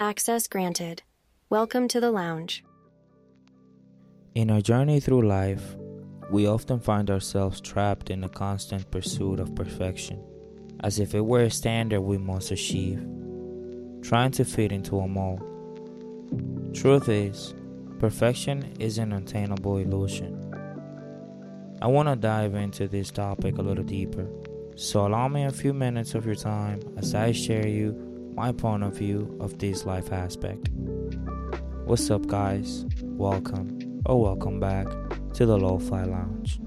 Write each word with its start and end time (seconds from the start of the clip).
Access 0.00 0.46
granted. 0.46 1.02
Welcome 1.50 1.88
to 1.88 1.98
the 1.98 2.12
lounge. 2.12 2.62
In 4.36 4.48
our 4.48 4.60
journey 4.60 5.00
through 5.00 5.26
life, 5.26 5.74
we 6.30 6.46
often 6.46 6.78
find 6.78 7.10
ourselves 7.10 7.60
trapped 7.60 8.08
in 8.08 8.22
a 8.22 8.28
constant 8.28 8.88
pursuit 8.92 9.40
of 9.40 9.56
perfection, 9.56 10.22
as 10.84 11.00
if 11.00 11.16
it 11.16 11.20
were 11.22 11.42
a 11.42 11.50
standard 11.50 12.02
we 12.02 12.16
must 12.16 12.52
achieve, 12.52 13.04
trying 14.00 14.30
to 14.30 14.44
fit 14.44 14.70
into 14.70 15.00
a 15.00 15.08
mold. 15.08 15.42
Truth 16.74 17.08
is, 17.08 17.56
perfection 17.98 18.76
is 18.78 18.98
an 18.98 19.12
attainable 19.12 19.78
illusion. 19.78 20.54
I 21.82 21.88
want 21.88 22.08
to 22.08 22.14
dive 22.14 22.54
into 22.54 22.86
this 22.86 23.10
topic 23.10 23.58
a 23.58 23.62
little 23.62 23.82
deeper, 23.82 24.28
so 24.76 25.08
allow 25.08 25.26
me 25.26 25.42
a 25.42 25.50
few 25.50 25.74
minutes 25.74 26.14
of 26.14 26.24
your 26.24 26.36
time 26.36 26.78
as 26.98 27.16
I 27.16 27.32
share 27.32 27.66
you 27.66 28.07
my 28.38 28.52
point 28.52 28.84
of 28.84 28.94
view 28.94 29.36
of 29.40 29.58
this 29.58 29.84
life 29.84 30.12
aspect. 30.12 30.68
What's 31.86 32.08
up, 32.08 32.28
guys? 32.28 32.86
Welcome 33.02 34.00
or 34.06 34.22
welcome 34.22 34.60
back 34.60 34.86
to 35.34 35.44
the 35.44 35.58
Lo 35.58 35.80
Fi 35.80 36.04
Lounge. 36.04 36.60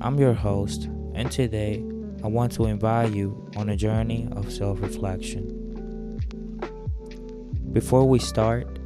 I'm 0.00 0.20
your 0.20 0.34
host, 0.34 0.84
and 1.16 1.32
today 1.32 1.84
I 2.22 2.28
want 2.28 2.52
to 2.52 2.66
invite 2.66 3.12
you 3.12 3.50
on 3.56 3.70
a 3.70 3.76
journey 3.76 4.28
of 4.36 4.52
self 4.52 4.80
reflection. 4.80 6.20
Before 7.72 8.08
we 8.08 8.20
start, 8.20 8.78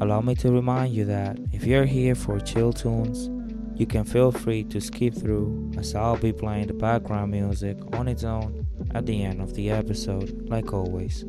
allow 0.00 0.20
me 0.20 0.36
to 0.36 0.52
remind 0.52 0.94
you 0.94 1.04
that 1.06 1.36
if 1.50 1.64
you're 1.64 1.84
here 1.84 2.14
for 2.14 2.38
chill 2.38 2.72
tunes, 2.72 3.28
you 3.74 3.86
can 3.86 4.04
feel 4.04 4.30
free 4.30 4.62
to 4.62 4.80
skip 4.80 5.14
through 5.14 5.72
as 5.76 5.96
I'll 5.96 6.16
be 6.16 6.32
playing 6.32 6.68
the 6.68 6.74
background 6.74 7.32
music 7.32 7.76
on 7.94 8.06
its 8.06 8.22
own 8.22 8.68
at 8.94 9.04
the 9.04 9.24
end 9.24 9.40
of 9.40 9.54
the 9.54 9.70
episode, 9.70 10.48
like 10.48 10.72
always. 10.72 11.24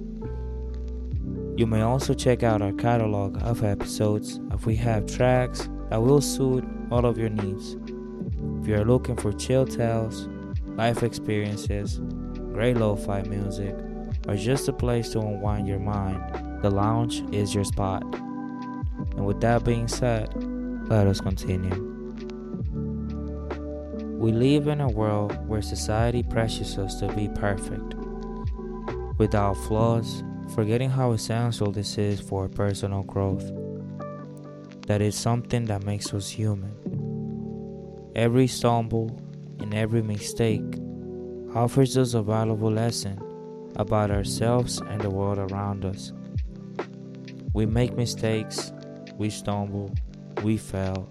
You 1.58 1.68
may 1.68 1.82
also 1.82 2.14
check 2.14 2.44
out 2.44 2.62
our 2.62 2.72
catalog 2.72 3.42
of 3.44 3.64
episodes 3.64 4.40
if 4.52 4.66
we 4.66 4.76
have 4.78 5.06
tracks 5.06 5.70
that 5.90 6.02
will 6.02 6.22
suit 6.22 6.64
all 6.90 7.06
of 7.06 7.18
your 7.18 7.30
needs. 7.30 7.76
If 8.62 8.68
you 8.68 8.76
are 8.76 8.86
looking 8.86 9.18
for 9.18 9.34
chill 9.34 9.66
tales, 9.66 10.30
life 10.66 11.04
experiences, 11.04 12.00
great 12.54 12.78
lo 12.78 12.96
fi 12.96 13.22
music, 13.24 13.76
or 14.28 14.36
just 14.36 14.70
a 14.70 14.74
place 14.74 15.10
to 15.10 15.20
unwind 15.20 15.68
your 15.68 15.80
mind, 15.80 16.62
the 16.62 16.70
lounge 16.70 17.22
is 17.34 17.54
your 17.54 17.66
spot. 17.66 18.04
And 19.16 19.26
with 19.26 19.42
that 19.42 19.66
being 19.66 19.90
said, 19.90 20.34
let 20.90 21.06
us 21.06 21.20
continue. 21.20 21.90
We 24.18 24.32
live 24.32 24.68
in 24.68 24.80
a 24.80 24.88
world 24.88 25.48
where 25.48 25.62
society 25.62 26.24
pressures 26.24 26.78
us 26.78 27.00
to 27.02 27.08
be 27.14 27.28
perfect, 27.28 27.96
without 29.18 29.56
flaws 29.56 30.24
forgetting 30.56 30.90
how 30.90 31.12
essential 31.12 31.72
this 31.72 31.98
is 31.98 32.20
for 32.20 32.50
personal 32.50 33.04
growth. 33.04 33.52
That 34.88 35.02
is 35.02 35.16
something 35.16 35.66
that 35.66 35.84
makes 35.84 36.14
us 36.14 36.30
human. 36.30 36.76
Every 38.16 38.48
stumble 38.48 39.18
and 39.60 39.74
every 39.74 40.02
mistake 40.02 40.64
offers 41.56 41.98
us 41.98 42.14
a 42.14 42.22
valuable 42.22 42.72
lesson 42.72 43.22
about 43.78 44.12
ourselves 44.12 44.82
and 44.82 45.00
the 45.00 45.10
world 45.10 45.38
around 45.38 45.86
us. 45.86 46.12
We 47.54 47.66
make 47.66 47.96
mistakes, 47.96 48.74
we 49.16 49.30
stumble, 49.30 49.94
we 50.44 50.58
fail. 50.58 51.10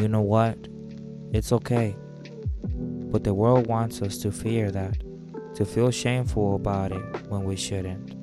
You 0.00 0.08
know 0.08 0.22
what? 0.22 0.56
It's 1.32 1.52
okay. 1.52 1.94
But 2.64 3.24
the 3.24 3.34
world 3.34 3.66
wants 3.66 4.00
us 4.00 4.16
to 4.18 4.32
fear 4.32 4.70
that, 4.70 4.96
to 5.56 5.66
feel 5.66 5.90
shameful 5.90 6.56
about 6.56 6.92
it 6.92 7.26
when 7.28 7.44
we 7.44 7.56
shouldn't. 7.56 8.21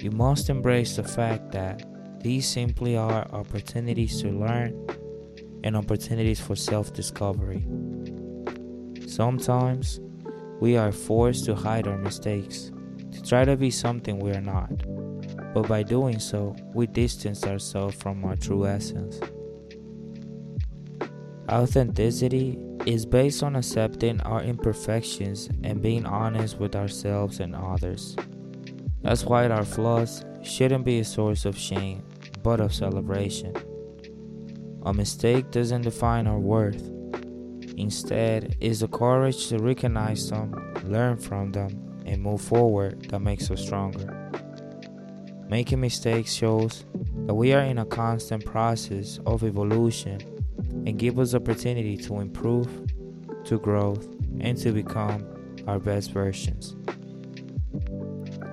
You 0.00 0.10
must 0.10 0.48
embrace 0.48 0.96
the 0.96 1.02
fact 1.04 1.52
that 1.52 1.84
these 2.22 2.48
simply 2.48 2.96
are 2.96 3.28
opportunities 3.32 4.22
to 4.22 4.30
learn 4.30 4.86
and 5.62 5.76
opportunities 5.76 6.40
for 6.40 6.56
self 6.56 6.94
discovery. 6.94 7.66
Sometimes 9.06 10.00
we 10.58 10.78
are 10.78 10.90
forced 10.90 11.44
to 11.44 11.54
hide 11.54 11.86
our 11.86 11.98
mistakes, 11.98 12.70
to 13.12 13.22
try 13.22 13.44
to 13.44 13.58
be 13.58 13.70
something 13.70 14.18
we 14.18 14.30
are 14.30 14.40
not. 14.40 14.72
But 15.52 15.68
by 15.68 15.82
doing 15.82 16.18
so, 16.18 16.56
we 16.72 16.86
distance 16.86 17.44
ourselves 17.44 17.96
from 17.96 18.24
our 18.24 18.36
true 18.36 18.66
essence. 18.66 19.20
Authenticity 21.50 22.58
is 22.86 23.04
based 23.04 23.42
on 23.42 23.54
accepting 23.54 24.22
our 24.22 24.42
imperfections 24.42 25.50
and 25.62 25.82
being 25.82 26.06
honest 26.06 26.58
with 26.58 26.74
ourselves 26.74 27.40
and 27.40 27.54
others. 27.54 28.16
That's 29.02 29.24
why 29.24 29.48
our 29.48 29.64
flaws 29.64 30.24
shouldn't 30.42 30.84
be 30.84 31.00
a 31.00 31.04
source 31.04 31.44
of 31.44 31.56
shame, 31.56 32.02
but 32.42 32.60
of 32.60 32.74
celebration. 32.74 33.54
A 34.84 34.92
mistake 34.92 35.50
doesn't 35.50 35.82
define 35.82 36.26
our 36.26 36.38
worth. 36.38 36.90
Instead, 37.76 38.56
it's 38.60 38.80
the 38.80 38.88
courage 38.88 39.48
to 39.48 39.58
recognize 39.58 40.28
them, 40.28 40.54
learn 40.84 41.16
from 41.16 41.52
them, 41.52 42.02
and 42.06 42.22
move 42.22 42.40
forward 42.40 43.08
that 43.10 43.20
makes 43.20 43.50
us 43.50 43.62
stronger. 43.62 44.16
Making 45.48 45.80
mistakes 45.80 46.32
shows 46.32 46.84
that 47.26 47.34
we 47.34 47.52
are 47.52 47.62
in 47.62 47.78
a 47.78 47.84
constant 47.84 48.44
process 48.44 49.18
of 49.26 49.42
evolution 49.44 50.20
and 50.86 50.98
give 50.98 51.18
us 51.18 51.34
opportunity 51.34 51.96
to 51.96 52.20
improve, 52.20 52.68
to 53.44 53.58
grow, 53.58 53.96
and 54.40 54.56
to 54.58 54.72
become 54.72 55.26
our 55.66 55.78
best 55.78 56.12
versions. 56.12 56.76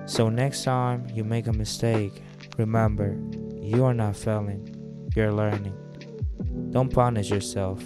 So, 0.08 0.30
next 0.30 0.64
time 0.64 1.06
you 1.12 1.22
make 1.22 1.48
a 1.48 1.52
mistake, 1.52 2.22
remember 2.56 3.14
you 3.60 3.84
are 3.84 3.92
not 3.92 4.16
failing, 4.16 4.66
you're 5.14 5.30
learning. 5.30 5.76
Don't 6.70 6.90
punish 6.90 7.28
yourself, 7.28 7.82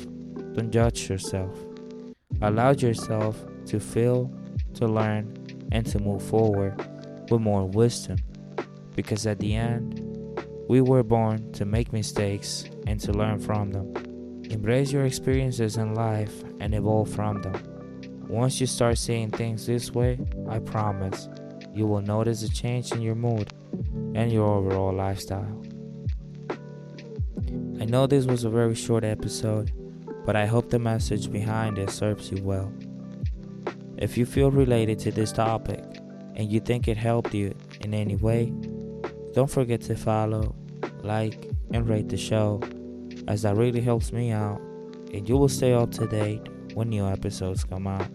don't 0.54 0.70
judge 0.70 1.10
yourself. 1.10 1.52
Allow 2.40 2.70
yourself 2.70 3.44
to 3.66 3.80
feel, 3.80 4.32
to 4.74 4.86
learn, 4.86 5.34
and 5.72 5.84
to 5.86 5.98
move 5.98 6.22
forward 6.22 6.78
with 7.28 7.40
more 7.40 7.66
wisdom. 7.66 8.18
Because 8.94 9.26
at 9.26 9.40
the 9.40 9.56
end, 9.56 10.00
we 10.68 10.80
were 10.80 11.02
born 11.02 11.50
to 11.54 11.64
make 11.64 11.92
mistakes 11.92 12.66
and 12.86 13.00
to 13.00 13.12
learn 13.12 13.40
from 13.40 13.72
them. 13.72 13.92
Embrace 14.48 14.92
your 14.92 15.06
experiences 15.06 15.76
in 15.76 15.96
life 15.96 16.44
and 16.60 16.72
evolve 16.72 17.10
from 17.10 17.42
them. 17.42 17.60
Once 18.28 18.60
you 18.60 18.68
start 18.68 18.96
seeing 18.96 19.28
things 19.28 19.66
this 19.66 19.90
way, 19.90 20.20
I 20.48 20.60
promise 20.60 21.28
you 21.74 21.86
will 21.86 22.02
notice 22.02 22.42
a 22.42 22.50
change 22.50 22.92
in 22.92 23.00
your 23.00 23.14
mood 23.14 23.52
and 24.14 24.30
your 24.30 24.46
overall 24.46 24.92
lifestyle. 24.92 25.62
I 27.80 27.84
know 27.84 28.06
this 28.06 28.26
was 28.26 28.44
a 28.44 28.50
very 28.50 28.74
short 28.74 29.04
episode, 29.04 29.72
but 30.24 30.36
I 30.36 30.46
hope 30.46 30.70
the 30.70 30.78
message 30.78 31.30
behind 31.30 31.78
it 31.78 31.90
serves 31.90 32.30
you 32.30 32.42
well. 32.42 32.72
If 33.96 34.16
you 34.16 34.26
feel 34.26 34.50
related 34.50 34.98
to 35.00 35.10
this 35.10 35.32
topic 35.32 35.82
and 36.36 36.50
you 36.50 36.60
think 36.60 36.88
it 36.88 36.96
helped 36.96 37.34
you 37.34 37.54
in 37.80 37.94
any 37.94 38.16
way, 38.16 38.52
don't 39.32 39.50
forget 39.50 39.80
to 39.82 39.96
follow, 39.96 40.54
like, 41.02 41.50
and 41.72 41.88
rate 41.88 42.08
the 42.08 42.16
show, 42.16 42.60
as 43.28 43.42
that 43.42 43.56
really 43.56 43.80
helps 43.80 44.12
me 44.12 44.30
out, 44.30 44.60
and 45.12 45.28
you 45.28 45.36
will 45.36 45.48
stay 45.48 45.72
up 45.72 45.90
to 45.92 46.06
date 46.06 46.46
when 46.74 46.90
new 46.90 47.06
episodes 47.06 47.64
come 47.64 47.86
out. 47.86 48.08